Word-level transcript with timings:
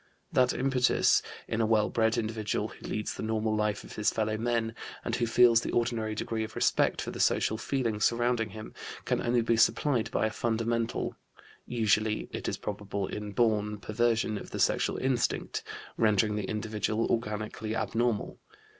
That 0.33 0.51
impetus, 0.51 1.21
in 1.47 1.61
a 1.61 1.67
well 1.67 1.87
bred 1.87 2.17
individual 2.17 2.69
who 2.69 2.87
leads 2.87 3.13
the 3.13 3.21
normal 3.21 3.55
life 3.55 3.83
of 3.83 3.97
his 3.97 4.09
fellow 4.09 4.35
men 4.35 4.73
and 5.05 5.15
who 5.15 5.27
feels 5.27 5.61
the 5.61 5.69
ordinary 5.69 6.15
degree 6.15 6.43
of 6.43 6.55
respect 6.55 7.03
for 7.03 7.11
the 7.11 7.19
social 7.19 7.55
feeling 7.55 7.99
surrounding 8.01 8.49
him, 8.49 8.73
can 9.05 9.21
only 9.21 9.41
be 9.41 9.55
supplied 9.57 10.09
by 10.09 10.25
a 10.25 10.31
fundamental 10.31 11.15
usually, 11.67 12.29
it 12.31 12.49
is 12.49 12.57
probable, 12.57 13.05
inborn 13.13 13.77
perversion 13.77 14.39
of 14.39 14.49
the 14.49 14.59
sexual 14.59 14.97
instinct, 14.97 15.61
rendering 15.97 16.35
the 16.35 16.49
individual 16.49 17.05
organically 17.11 17.75
abnormal. 17.75 18.39